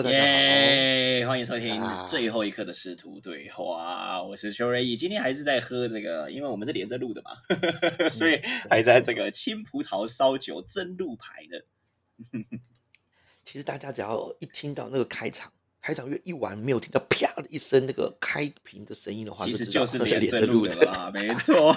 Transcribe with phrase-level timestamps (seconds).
[0.00, 0.24] Hello，大家好。
[0.24, 1.26] 耶！
[1.26, 4.96] 欢迎收听啊最后一刻的师徒对话，我是邱瑞义。
[4.96, 7.32] 今天还是在喝这个，因为我们是连着录的嘛，
[8.08, 8.40] 所以
[8.70, 11.62] 还在这个青葡萄烧酒蒸鹿牌的。
[13.44, 15.52] 其实大家只要一听到那个开场，
[15.82, 21.76] 开场乐一完，没有听到啪的一声那个开瓶的声音的话，其实就是连着着录的录的啦，没错。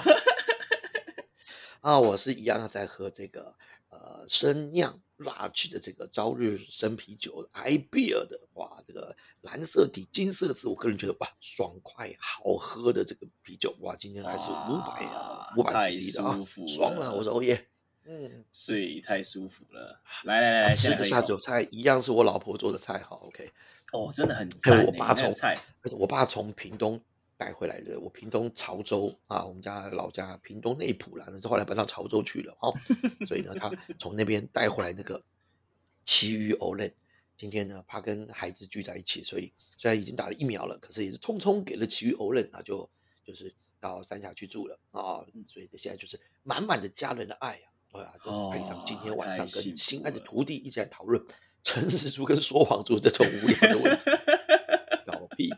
[1.82, 2.00] 啊。
[2.00, 3.54] 我是一样在喝这个
[3.90, 17.66] 呃生酿 large 的这个朝日生啤酒 i beer 的，哇，这个蓝色底金色字，我个人觉得哇，爽快好喝的这个啤酒，哇，今天还是五百啊，五百太 cc 的啊舒服，爽了，我说哦耶，
[18.04, 18.44] 嗯。
[18.52, 20.00] 所以太舒服了。
[20.24, 23.50] 来来来来，吃先来喝一口的下酒菜一样是我老婆做的菜，好 OK。
[23.92, 24.84] 哦，真的很还赞欸。
[24.86, 25.58] 我爸从菜，
[25.92, 27.00] 我爸从屏东
[27.36, 32.72] 带回来的，我屏东潮州啊，我们家老家屏东内埔啦，那是后来搬到潮州去了哦，
[33.26, 35.22] 所以呢，他从那边带回来那个
[36.04, 36.92] 奇鱼藕类。
[37.36, 42.88] 今天呢，他跟孩子聚在一起，所以虽然已经打了疫苗了，可是也是匆匆给了奇鱼藕类，那就
[43.24, 51.20] 就是到山下去住了啊，所以现在就是满满的家人的爱啊，对啊，就配上今天晚上跟心爱的徒弟一起来讨论
[51.64, 54.02] 诚实猪跟说谎猪这种无聊的问题，
[55.04, 55.52] 搞屁！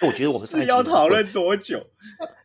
[0.00, 1.84] 哎我觉得我们是要讨论多久？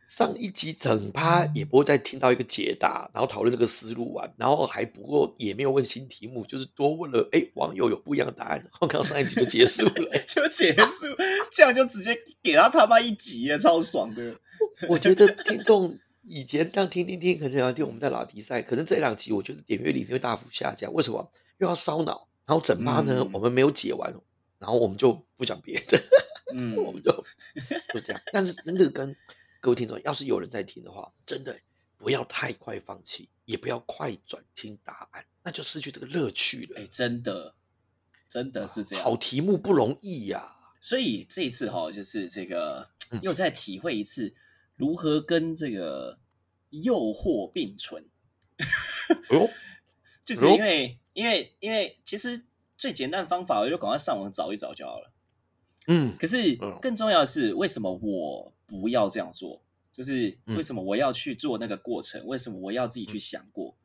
[0.06, 10.10] 上一集整趴也不会再听到一个解答，然后讨论这个思路啊，然后还不过也没有问新题目，就是多问了哎网友有不一样的答案， 然后刚上一集就结束了。
[10.12, 11.06] 哎就结束，
[11.50, 14.34] 这样就直接给他他妈一集耶，超爽的。
[14.88, 21.30] 我觉得听众以前这样听听听，很想要听我们在拉迪赛，可是这两集我觉得点阅率一定会大幅下降，为什么？
[21.58, 24.14] 又要烧脑，然后整趴呢、嗯我们没有解完，
[24.58, 26.00] 然后我们就不讲别的。
[26.52, 27.12] 嗯， 我们就
[27.92, 28.22] 就这样。
[28.32, 29.14] 但是真的跟
[29.60, 31.58] 各位听众，要是有人在听的话，真的
[31.96, 36.80] 不要太快放弃，也不要快转听答案，那就失去这个乐趣了。
[36.80, 37.54] 哎、真的，
[38.28, 39.04] 真的是这样。
[39.04, 44.34] 好题目不容易呀、所以这一次哈，就是这个嗯又再体会一次
[44.76, 46.18] 如何跟这个
[46.70, 48.04] 诱惑并存。
[49.30, 49.50] 哦，
[50.24, 52.44] 就是因为因为因为其实
[52.78, 55.12] 最简单的方法，我就赶快上网找一找就好了。
[55.86, 59.62] 嗯，可是嗯更重要的是，为什么我不要这样做？
[59.92, 62.24] 就是嗯为什么我要去做那个过程？
[62.26, 63.76] 为什么我要自己去想过？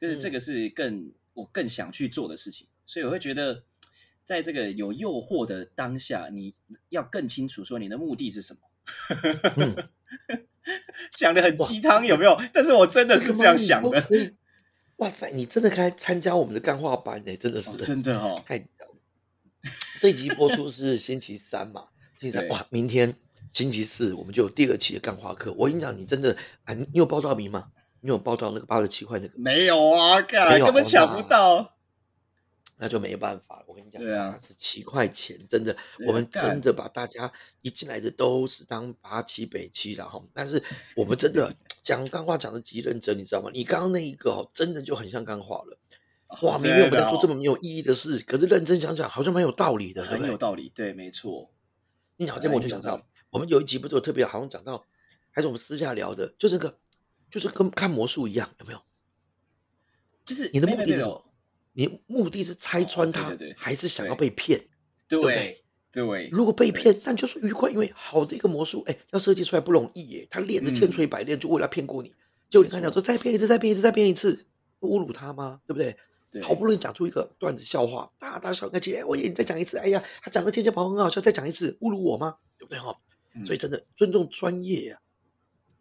[0.00, 3.62] 就是这个是更我更想去做的事情，所以我会觉得，
[4.24, 6.54] 在这个有诱惑的当下，你
[6.90, 8.60] 要更清楚说你的目的是什么。
[9.56, 9.88] 嗯
[11.12, 12.36] 讲的很鸡汤有没有？
[12.52, 14.32] 但是我真的是这样想的，
[14.96, 18.42] 哇塞，你真的该参加我们的干话班呢、真的是、哦真的哦。
[18.46, 18.66] 太。
[20.00, 21.84] 这一集播出是星期三嘛？
[22.18, 23.14] 星期三哇，明天
[23.52, 25.52] 星期四我们就有第二期的干话课。
[25.56, 27.68] 我跟你讲，你真的啊，你你有报到名吗？
[28.00, 29.34] 你有报到那个八十七块那个？
[29.38, 31.72] 没有啊，干根本抢不到。
[32.78, 35.74] 那就没办法，我跟你讲，对啊十七块钱，真的，
[36.06, 37.32] 我们真的把大家
[37.62, 40.62] 一进来的都是当八七北七然后，但是
[40.94, 41.50] 我们真的
[41.82, 43.50] 讲干话讲的极认真，你知道吗？
[43.54, 45.78] 你刚刚那一个哦，真的就很像干话了。
[46.42, 50.28] 哇，明明我们在做这么没有意义的事，可是认真想想，好像蛮有道理的，对很？
[50.28, 51.50] 有道理，对，没错。
[52.16, 53.00] 你讲这么我就想到
[53.30, 54.84] 我们有一集不是有特别好像讲到，
[55.30, 56.78] 还是我们私下聊的，就是个，
[57.30, 58.80] 就是跟看魔术一样，有没有？
[60.24, 61.24] 就是你的目的是什么？
[61.72, 64.60] 你目的是拆穿他，还是想要被骗？
[65.06, 65.62] 对不对
[65.92, 70.26] 对，如果被骗，那就是愉快，因为好的一个魔术，哎，要设计出来不容易耶。
[70.30, 72.08] 他练的千锤百炼，就为了骗过你。
[72.50, 74.46] 结果你看讲说再骗一次，再骗一次，再骗一次，
[74.80, 75.60] 侮辱他吗？
[75.66, 75.96] 对不对？
[76.40, 82.36] 对好不容易讲出一个段子笑话，大大小小气，哎，我也你再讲一次，哎呀，他讲的天线宝很好笑，再讲一次，侮辱我吗？
[82.58, 82.96] 对不对哈？
[83.34, 85.00] 嗯所以真的尊重专业啊。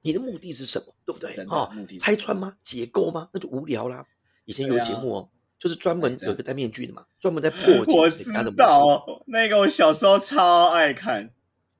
[0.02, 0.94] 你的目的是什么？
[1.06, 1.32] 对不对？
[1.46, 2.58] 哈拆穿吗？
[2.62, 3.30] 解构吗？
[3.34, 4.06] 那就无聊啦。
[4.46, 8.32] 以前有节目哦，就是专门有一个戴面具的嘛，专门在破 解我知。
[8.56, 11.32] 道那个，我小时候超爱看，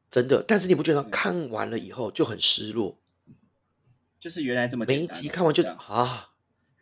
[0.10, 2.98] 真的，但是你不觉得看完了以后就很失落？
[4.20, 6.30] 就是原来这么每一集看完就啊，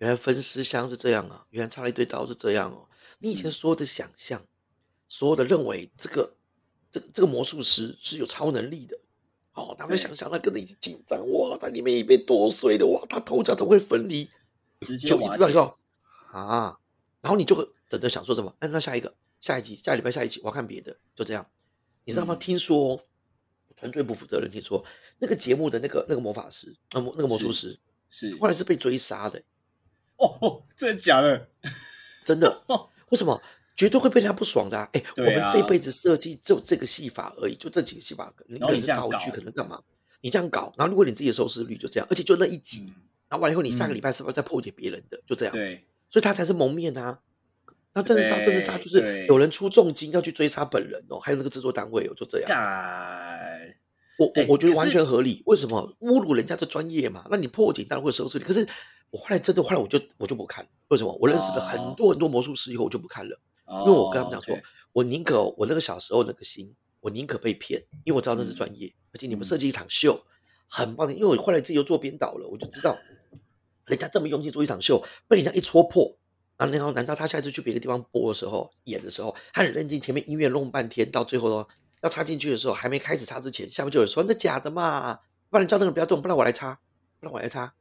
[0.04, 2.86] 原来分尸箱是这样啊，原来插了一堆刀是这样哦。
[3.20, 4.46] 你以前所有的想象，
[5.08, 6.36] 所有的认为这个
[6.92, 9.00] 这这个魔术师是有超能力的，
[9.54, 14.30] 哦，他们对想象他跟着一起紧张，哇，他里面也被剁碎了，哇，他头脚都会分离，
[14.82, 15.80] 直接就一瓦解知道
[16.34, 16.78] 啊，
[17.22, 18.54] 然后你就会等着想说什么？
[18.60, 21.50] 哎，那下一个，下一集，下礼拜下一集，我要看别的，就这样。
[22.04, 22.36] 你知道吗？
[22.36, 23.02] 嗯听说
[23.78, 24.84] 纯粹不负责任，听说
[25.18, 27.80] 那个节目的那个那个魔法师，那魔那个魔术师，
[28.10, 29.42] 是后来是被追杀的，
[30.18, 31.48] 哦哦，真的假的？
[32.26, 32.62] 真的。
[33.10, 33.42] 为什么？
[33.76, 34.88] 绝对会被他不爽的、啊。
[34.94, 39.82] 哎、我们这辈子设计只有这个戏法而已，就这几个戏法，你可能是道具，可能干嘛？
[40.22, 45.20] 你这样搞，然后如果你自己的收视率就这样，而且就那一集，嗯，然后完了以后，你下个嗯礼拜是不是再破解别人的？
[45.26, 47.20] 就这样，对，所以他才是蒙面啊。
[47.96, 52.48] 那真的他真的他就是对有人出重金要去追杀本人哦，还有那个制作单位哦，就这样。
[52.48, 53.76] 干，
[54.20, 55.42] 我我哎我觉得完全合理。
[55.46, 57.26] 为什么侮辱人家的专业嘛？
[57.32, 58.46] 那你破解当然会收视率。
[58.46, 58.68] 可是
[59.14, 60.70] 我后来真的后来我就我就不看了。
[60.88, 61.16] 为什么？
[61.22, 64.58] 我认识了很哦多很多魔术师以后，我就不看了，因因为我跟他们讲说，
[64.92, 70.20] 我宁可我那个小时候那个心，我宁可被骗，因为我知道那是嗯专业，而且你们嗯设计一场秀
[70.68, 71.14] 很棒的。
[71.14, 72.98] 因为我后来自己又做编导了，我就知道
[73.86, 76.18] 人家这么用心做一场秀，被人家一戳破。
[76.58, 81.66] 啊，然后难道他下次去别的地方播的时候，演的时候，他很认真，前面音乐弄半天，到最后呢，
[82.04, 85.20] 要插进去的时候，还没开始插之前，下面就有人说那假的嘛，
[85.50, 86.80] 不然你叫那个人不要动，不然我来插，
[87.20, 87.74] 不然我来插，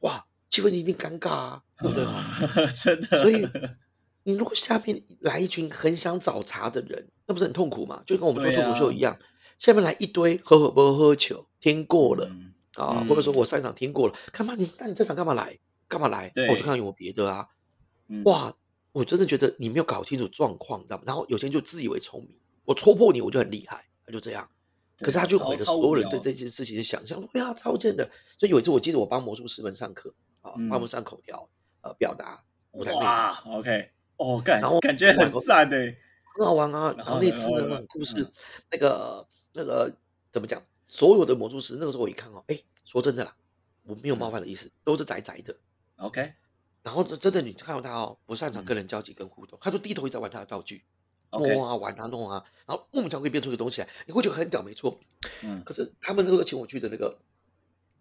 [0.00, 2.04] 哇，气氛一定尴尬啊，对不对？
[2.74, 3.48] 真的，所以
[4.24, 8.02] 你如果下面来一群很想找茬的人，那不是很痛苦吗？
[8.04, 9.18] 就跟我们做脱口秀一样，
[9.58, 15.58] 下面来一堆喝喝不喝酒，听过了嗯啊，嗯或者说我上一场听过了，干嘛你那你这场干嘛来？
[15.88, 16.30] 干嘛来？
[16.48, 17.46] 我就看看有没有别的啊。
[18.08, 18.54] 嗯，哇，
[18.92, 21.02] 我真的觉得你没有搞清楚状况，知道吗？
[21.06, 22.30] 然后有些人就自以为聪明，
[22.64, 24.48] 我戳破你，我就很厉害，他就这样。
[24.98, 27.26] 可是他就超毁了所有人对这件事情的想象。
[27.32, 28.04] 对啊，超贱的。
[28.38, 31.48] 所以有一次我记得我帮魔术师们上课啊，帮他们嗯上口条，
[31.82, 32.42] 呃，表达
[32.72, 35.96] 舞台哇，OK，哦，感然后感觉很赞诶，
[36.36, 36.94] 很好玩啊。
[36.96, 38.32] 然后那次呢，然后呢很故事嗯，
[38.70, 39.94] 那个那个
[40.30, 40.62] 怎么讲？
[40.86, 43.36] 所有的魔术师那个时候我一看哦，哎，说真的啦，
[43.84, 45.56] 我没有冒犯的意思，都是宅宅的。
[45.96, 46.32] ，OK
[46.82, 50.82] 然后真的你看到他哦，不擅长嗯跟人交际跟互动，他就低头一直在玩他的道具。
[51.32, 54.98] 摸啊玩啊弄啊，然后莫名其妙会变出一个东西来，你会觉得很屌，没错。
[55.44, 57.16] 嗯可是他们那个请我去的那个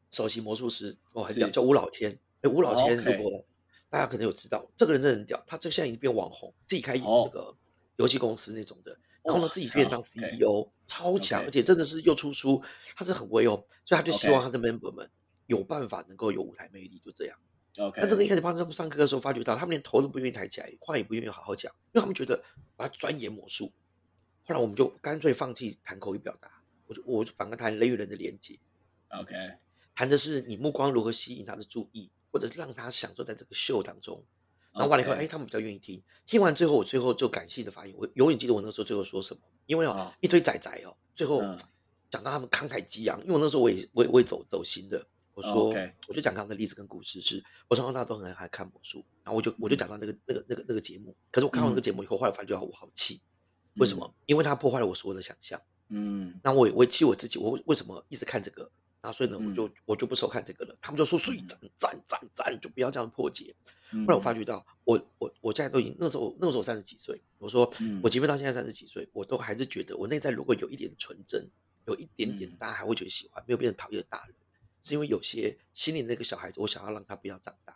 [0.09, 2.17] 首席魔术师，哦，很屌，是叫吴老千。
[2.41, 3.45] 哎，吴老千，如果
[3.89, 7.23] 大家可能有知道，这个人真的很屌，他这现在已经变网红，自己开哦。
[7.25, 7.55] 那个
[7.97, 12.61] 游戏公司那种的，然后呢自己变当 CEO，超强，而且真的是又出书，
[12.95, 15.09] 他是很威哦，所以他就希望他的 member 们
[15.47, 17.37] 有办法能够有舞台魅力，就这样。
[17.79, 22.41] OK，那这个一开始帮他们上课的时候，发觉到他们连头都不愿意抬起来，话也不愿意好好讲，因为他们觉得
[22.77, 23.71] 我要钻研魔术。
[24.45, 26.49] 后来我们就干脆放弃谈口语表达，
[26.87, 28.59] 我就我就反而谈人与人的连接
[29.09, 29.35] ，OK，
[29.93, 34.23] 谈的是你目光如何吸引他的注意，或者是让他享受在这个秀当中。
[34.71, 36.01] 然后完了以后哎，他们比较愿意听。
[36.25, 41.57] 听完最后，我最后就感性的发言，我永远记得我那时候最后说什么，因为哦哦，一堆仔仔哦，最后嗯。
[42.11, 45.05] 讲到他们慷慨激昂，因为我那时候我也我也我也走走心的，
[45.35, 45.69] 我说、
[46.07, 53.21] 我就讲刚刚的例子跟故事是，我从小到大都很爱看魔术，然后我就我就讲到那个那个那个那个节目，可是我看完那个节目以后，后来发觉我好气，
[53.75, 54.11] 为什么？
[54.25, 55.61] 因为他破坏了我所有的想象。
[55.89, 56.33] 嗯。
[56.43, 58.71] 那我也我也气我自己，我为为什么一直看这个？
[59.01, 60.77] 然后所以呢，我嗯就我就不收看这个了。
[60.81, 63.55] 他们就说所以赞赞赞赞，就不要这样破解。
[63.91, 71.47] 嗯，后来我发觉到，我我我现在都已经那时候那时候我三十几岁，我说嗯我即便到现在三十几岁，我都还是觉得我内在如果有一点纯真，
[71.85, 74.35] 有一点点嗯大家还会觉得喜欢，没有变成讨厌的大人，
[74.83, 77.73] 是因为有些心里那个小孩子，我想要让他不要长大，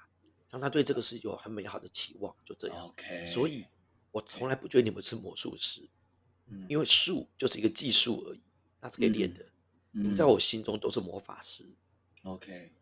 [0.52, 2.78] 让他对这个事有很美好的期望，就这样。
[2.86, 3.66] OK，所以
[4.12, 5.82] 我从来不觉得你们是魔术师，
[6.48, 8.42] 嗯因为术就是一个技术而已，
[8.82, 9.44] 那是可以练的。
[9.94, 11.64] 你在我心中都是魔法师
[12.24, 12.74] ，OK，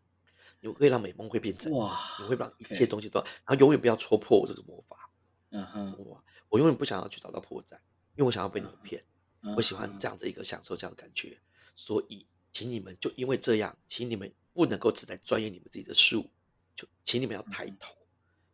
[0.60, 5.10] 你们可以让美梦会变成，哇你会让一切东西都，然后永远不要戳破我这个魔法。
[5.50, 7.74] 嗯哼，哇，我永远不想要去找到破绽，
[8.16, 9.02] 因为我想要被你们骗。
[9.02, 11.36] 嗯我喜欢这样子一个享受这样的感觉，
[11.74, 16.30] 所以请你们就因为这样，请你们不能够只在钻研你们自己的术，
[16.76, 17.92] 就请你们要抬头，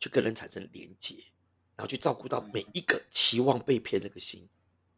[0.01, 1.23] 去跟人产生连接，
[1.77, 4.49] 然后去照顾到每一个期望被骗那个心，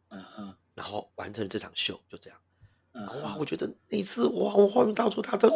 [0.07, 2.39] 嗯哼，然后完成这场秀，就这样。
[2.93, 5.55] 嗯哇，我觉得那一次哇，我画面到处他的好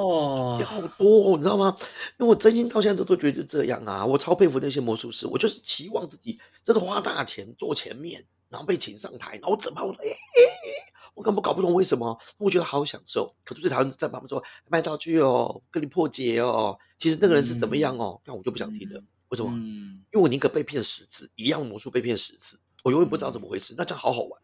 [0.98, 1.76] 多、哦，你知道吗？
[2.18, 13.36] 因为我真心到现在都都觉得是这样啊，我超佩服那些魔术师，我就是期望自己真的花大钱坐前面，然后被请上台，然后整把我的哎哎哎，我根本搞不懂为什么，我觉得好享受。
[13.44, 19.04] 可是最讨厌在旁边说卖道具哦，跟你破解哦，其实那个人是怎么样哦，那、我就不想听了。
[19.28, 19.52] 为什么？
[19.54, 24.42] 嗯因为我宁可被骗十次，一样魔术被骗十次，我永远不知道怎么回事，那这样好好玩。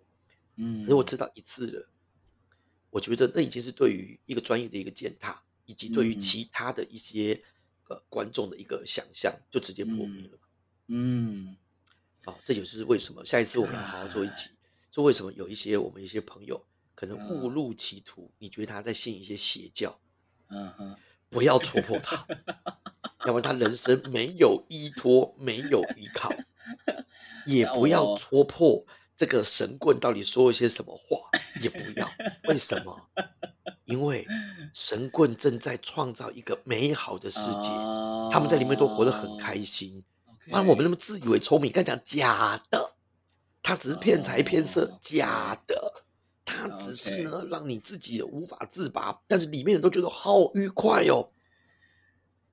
[0.58, 1.88] 嗯，可是我知道一次了，
[2.92, 6.20] 我觉得那已经是对于一个专业的一个践踏，以及对于嗯。
[6.20, 7.42] 其他的一些
[7.90, 10.38] 呃观众的一个想象，就直接破灭了。
[10.88, 11.56] 嗯。
[12.26, 14.52] 啊、这就是为什么下一次我们要好好做一集，
[14.92, 17.50] 说为什么有一些我们一些朋友可能误嗯。
[17.52, 20.00] 入歧途，你觉得他在信一些邪教，
[20.50, 20.96] 嗯哼，
[21.32, 22.24] 不要戳破他，
[23.26, 26.32] 要不然他人生没有依托，没有依靠，
[27.48, 28.86] 也不要哦戳破
[29.18, 31.28] 这个神棍到底说了些什么话，
[31.62, 32.10] 也不要。
[32.46, 33.10] 为什么？
[33.86, 34.26] 因为
[34.74, 37.68] 神棍正在创造一个美好的世界，
[38.32, 40.04] 他们在里面都活得很开心。
[40.26, 42.94] 哦 OK，妈，我们那么自以为聪明，刚讲假的，
[43.62, 45.94] 他只是骗财骗色哦，假的。
[46.44, 51.30] 他只是呢，让你自己无法自拔，但是里面人都觉得好愉快哦。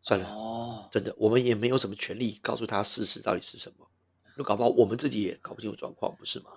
[0.02, 3.88] 算了，哦，真的，我们也没有什么权利告诉他事实到底是什么。
[4.36, 6.50] 那搞不好我们自己也搞不清楚状况，不是吗？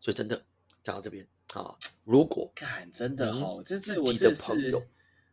[0.00, 0.40] 所以真的
[0.82, 1.74] 讲到这边啊，
[2.08, 4.82] 如果看真的您哦，这自是我己的朋友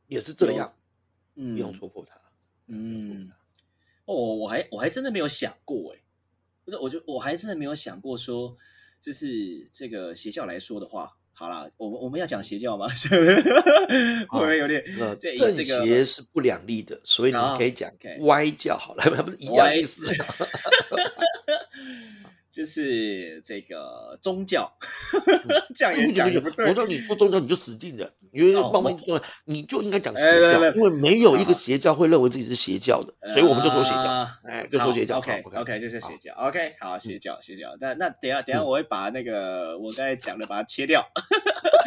[0.08, 0.75] 也是这有样，
[1.34, 2.20] 不用嗯戳破他，
[2.67, 3.32] 嗯，
[4.03, 6.00] 哦，我还我还真的没有想过哎，
[6.65, 8.58] 不是，我就我还真的没有想过说，
[9.00, 12.89] 就是这个邪教来说的话，好啦，我们我们要讲邪教吗？
[14.27, 17.89] 会不会有点呃，正这这个邪是不两立的，所以你哦可以讲
[18.20, 20.05] 歪教好了， 不是一样歪意思。
[22.55, 24.71] 就是这个宗教，
[25.75, 26.74] 这样也讲也不对我。
[26.74, 35.17] 说你做宗教你就死定了，你就哦帮忙做，你就应该讲邪教，因为没有一个邪教会认为自己是邪教的，所以我们就说邪教，啊哎，就说邪教。
[35.17, 36.33] OK 好 OK，就是邪教。
[36.35, 37.75] OK，好，邪教邪教。
[37.81, 41.05] 那那等下等下嗯我会把那个我刚才讲的把它切掉，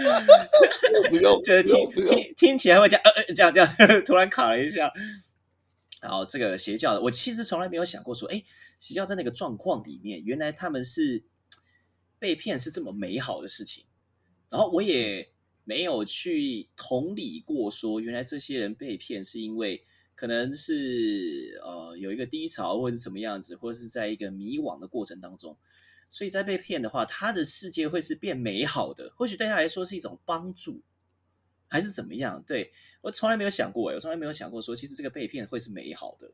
[1.08, 3.68] 不用，就是听听听起来会这样呃呃这样这样，
[4.04, 4.92] 突然卡了一下。
[6.00, 8.42] 然后这个邪教的，我其实从来没有想过说，哎，
[8.78, 11.24] 邪教在那个状况里面，原来他们是
[12.18, 13.84] 被骗是这么美好的事情。
[14.48, 15.30] 然后我也
[15.64, 25.56] 没有去同理过说，原来这些人被骗是因为可能是呃有一个低潮，或者是什么样子，或者是在一个迷惘的过程当中，
[26.08, 30.80] 所以在被骗的话，他的世界会是变美好的，或许对他来说是一种帮助，
[31.68, 32.42] 还是怎么样？
[32.46, 36.32] 对我从来没有想过，哎，我从来没有想过说，其实这个被骗会是美好的，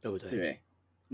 [0.00, 0.30] 对不对？
[0.30, 0.60] 对？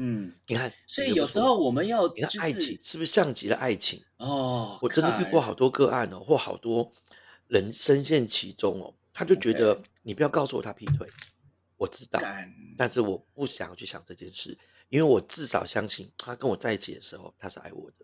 [0.00, 4.00] 嗯，你看，所以有时候我们要你就是看爱情是不是像极了爱情？
[4.18, 6.92] 哦，我真的遇看过好多个案哦，或好多
[7.48, 11.08] 人深陷其中哦，他就觉得你不要告诉我他劈腿，
[11.76, 12.20] 我知道，
[12.76, 14.56] 但是我不想要去想这件事，
[14.88, 17.96] 因为我至少相信他跟我在一起的时候他是爱我的。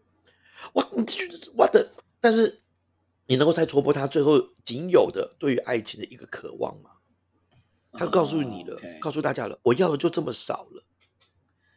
[0.72, 1.88] 我，你觉得我的？
[2.20, 2.60] 但是
[3.26, 6.90] 你能够再戳破他最后仅有的对于爱情的一个渴望吗？
[7.96, 10.84] 他告诉你了，告诉大家了，我要的就这么少了，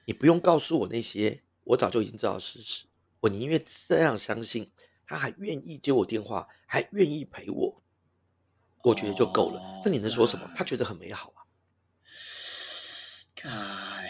[0.05, 2.85] 你不用告诉我那些我早就已经知道的事实，
[3.19, 4.71] 我宁愿这样相信，
[5.05, 7.83] 他还愿意接我电话，还愿意陪我，
[8.83, 9.59] 我觉得就够了。
[9.59, 10.51] 哦那你能说什么？
[10.55, 11.45] 他觉得很美好啊。
[13.35, 14.03] 看，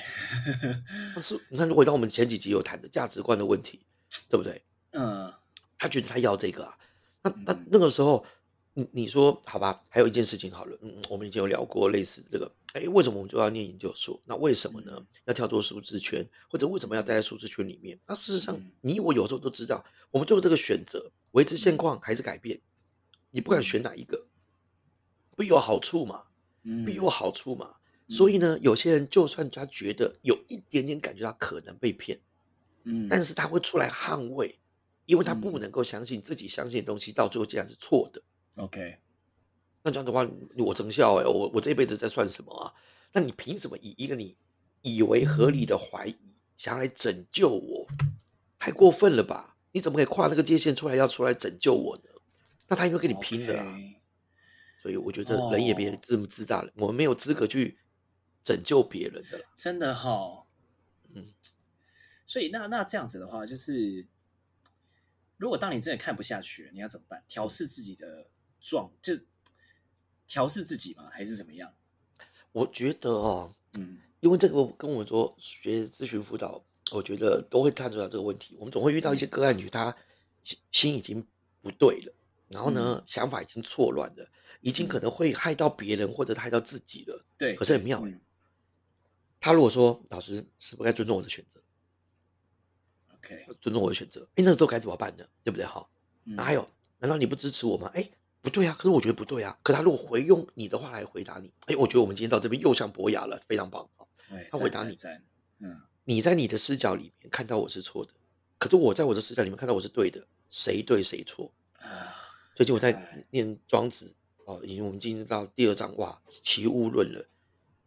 [1.14, 3.86] 但是你看，回到我们前几集有谈的价值观的问题，
[4.30, 4.64] 对不对？
[4.92, 5.34] 嗯
[5.78, 6.78] 他觉得他要这个啊，
[7.36, 8.26] 那那嗯那个时候，
[8.74, 9.82] 你你说好吧？
[9.90, 14.20] 还有一件事情好了，嗯，我们以前有聊过类似这个，哎，为什么我们就要念研究所？
[14.26, 14.94] 那为什么呢？
[14.98, 18.00] 嗯要跳脱舒适圈，或者为什么要待在舒适圈里面？
[18.08, 22.60] 那事实上嗯，你我有时候都知道，我们做这个选择，维持现况还是改变，
[23.32, 24.26] 你不管选哪一个，
[25.36, 26.24] 不有好处嘛？
[26.64, 27.76] 嗯必有好处嘛？
[28.10, 32.20] 所以呢，有些人就算他觉得有一点点感觉他可能被骗，
[32.84, 34.58] 嗯，但是他会出来捍卫，
[35.08, 38.22] 因为他不嗯能够相信自己相信的东西到最后竟然是错的。
[38.58, 39.00] OK，
[39.82, 42.72] 那这样的话，我成效哎、我我这一辈子在算什么啊？
[43.14, 44.38] 那你凭什么以一个你
[44.84, 46.16] 以为合理的怀疑，
[46.58, 47.88] 想要来拯救我？
[48.60, 49.58] 太过分了吧？
[49.72, 52.04] 你怎么可以跨那个界限出来要出来拯救我呢？
[52.68, 53.94] 那他应该跟你拼了啊！OK
[54.82, 57.78] 所以我觉得人也别哦这么自大了，我们没有资格去
[58.44, 59.46] 拯救别人的啦。
[59.56, 60.46] 真的哈，
[61.14, 61.34] 嗯，
[62.26, 64.06] 所以那那这样子的话，就是
[65.38, 67.24] 如果当你真的看不下去，你要怎么办？
[67.28, 68.28] 调试自己的
[68.60, 69.14] 状，就
[70.28, 71.10] 调试自己吗？
[71.12, 71.74] 还是怎么样？
[72.52, 78.56] 我觉得哦，嗯因为这个跟我们说学咨询辅导，我觉得都会探出来这个问题。
[78.58, 79.96] 我们总会遇到一些个案，局他
[80.44, 81.26] 心心已经
[81.62, 82.14] 不对了，
[82.50, 84.28] 然后呢，想法已经错乱了，
[84.62, 87.26] 已经可能会害到别人或者害到自己了。
[87.38, 88.22] 对，可是很妙哎、嗯
[89.40, 91.62] 他如果说老师是不该尊重我的选择，
[93.24, 95.26] OK，尊重我的选择，哎，那个时候该怎么办呢？
[95.44, 95.66] 对不对？
[95.66, 95.88] 哈，
[96.26, 96.68] 嗯那还有，
[97.00, 97.92] 难道你不支持我吗？
[97.96, 98.10] 哎，
[98.42, 99.58] 不对啊，可是我觉得不对啊。
[99.64, 104.06] 可他如果回用你的话来回答你，哎，我觉得我们今天到这边又像博雅了，非常棒啊。
[104.52, 105.24] 他回答你赞赞赞
[105.72, 108.12] 嗯你在你的视角里面看到我是错的，
[108.58, 111.52] 可是我在我的视角里面看到我是对的，谁对谁错？
[111.80, 112.16] 啊，
[112.56, 114.14] 最近我在哎念庄子
[114.46, 117.26] 哦，已经我们进入到第二章，哇，齐物论了。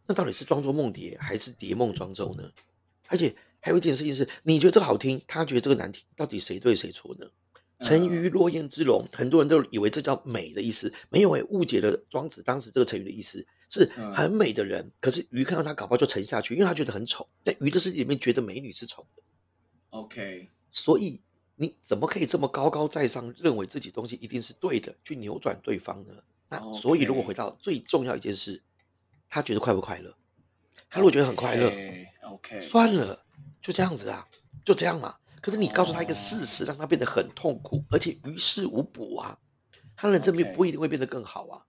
[0.05, 2.51] 那到底是庄周梦蝶，还是蝶梦庄周呢？
[3.07, 7.25] 而且还有一件事情是，你觉得这个好听，他觉得这个难听，到底谁对谁错呢？
[7.83, 14.91] 沉鱼落雁之龙，很多人都以为这叫美的意思，没有诶，误解了庄子当时这个成语的意思，是很美的人。
[14.99, 19.23] 可是鱼看到他，搞不好就沉下去，因为他觉得很丑，在鱼的世界里面觉得美女是丑的。
[19.89, 21.19] OK，所以
[21.55, 26.13] 你怎么可以这么高高在上，认为自己东西一定是对的，去扭转对方呢？
[26.49, 28.61] 那所以如果回到最重要一件事，
[29.27, 30.13] 他觉得快不快乐？
[30.87, 31.71] 他如果觉得很快乐
[32.21, 33.25] ，，OK，算了，
[33.61, 34.27] 就这样子啊，
[34.65, 35.17] 就这样嘛。
[35.41, 39.39] 可是你告诉他一个事实，让他变得很痛苦，而且于事无补啊，
[39.95, 41.65] 他人生 OK 不一定会变得更好啊。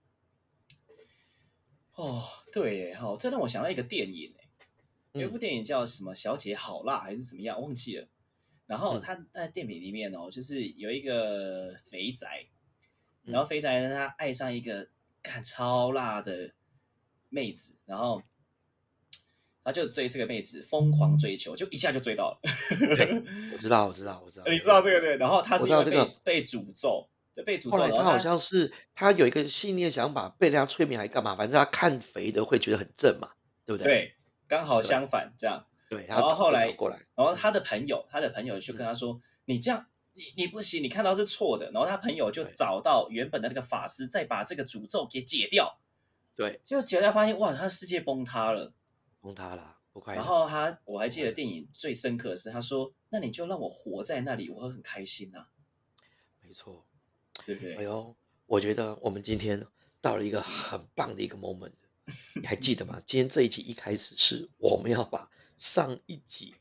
[1.95, 8.07] 哦，对耶，哈，这让我想到一个电影哎，有一部电影叫什么《小姐好辣》还是怎么样，忘记了。
[8.65, 12.47] 然后嗯他在电影里面哦，就是有一个肥宅，
[13.23, 14.87] 嗯然后肥宅呢，他爱上一个
[15.21, 16.53] 看超辣的
[17.29, 18.21] 妹子，然后
[19.63, 22.39] 他就对这个妹子疯狂追求，就一下就追到了。
[22.95, 25.17] 对， 我知道，我知道，我知道，你知道这个对？
[25.17, 31.35] 然后他是因为被、被诅咒，就被诅咒，后来他好像是他有一个信念想法，被人家催眠还干嘛？
[31.35, 33.29] 反正他看肥的会觉得很正嘛，
[33.65, 33.91] 对不对？
[33.91, 34.13] 对，
[34.47, 35.65] 刚好相反这样。
[35.89, 45.79] 对，然后后来过来，然后他的朋友，他的朋友就跟他说：“你这样，你你不行，你看到是错的。”然后他朋友就找到原本的那个法师，再把这个诅咒给解掉。
[46.35, 48.73] 对，结果解掉发现，哇，他的世界崩塌了。
[49.23, 50.19] 崩塌了，不快乐。
[50.19, 55.47] 然后他，我还记得电影最深刻的是，他说：“那你就让我活在那里，我会很开心啊，
[56.41, 56.85] 没错，
[57.45, 58.13] 对不对？”哎呦，
[58.45, 59.65] 我觉得我们今天
[60.01, 61.71] 到了一个很棒的一个 moment，
[62.35, 63.01] 你还记得吗？
[63.05, 66.53] 今天这一集一开始是我们要把上一集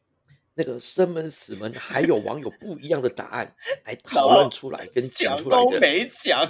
[0.55, 6.47] 那个生门死门还有网友不一样的答案来讨论出来跟讲讲出来的，都没讲，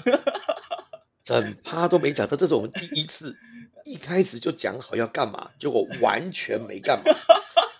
[1.23, 3.37] 整趴都没讲到，这是我们第一次
[3.85, 7.15] 一开始就讲好要干嘛，结果完全没干嘛。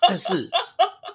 [0.07, 0.49] 但是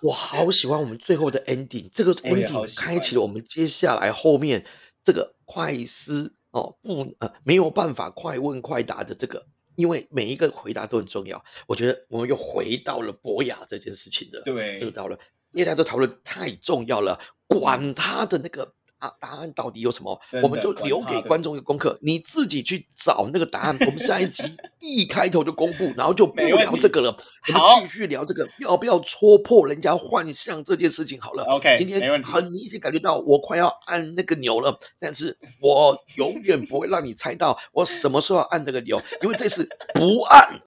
[0.02, 4.64] 我好喜欢我们最后的 ending，这个 ending 开启了我们接下来后面
[5.02, 11.42] 这个快思哦不呃没有办法快问快答的这个，因为每一个回答都很重要。
[11.66, 15.18] 我觉得我们又回到了博雅这件事情的对这个讨论，
[15.52, 18.74] 接下来都讨论太重要了，管他的那个。
[18.98, 20.20] 啊，答案到底有什么？
[20.42, 23.76] 我们就留给观众一个功课，你自己去找那个答案。
[23.80, 24.42] 我们下一集
[24.80, 27.16] 一开头就公布，然后就不聊这个了，
[27.48, 31.44] 我好们继续聊这个要不要戳破人家幻象这件事情好了。
[31.44, 40.48] OK，今天很明显感觉到我快要按那个钮了，但是我永远不会让你猜到我什么时候要按这个钮，因为这次不按